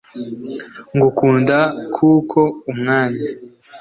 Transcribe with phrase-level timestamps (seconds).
[0.95, 1.57] ngukunda
[1.95, 2.39] kuko
[2.71, 3.25] umwanya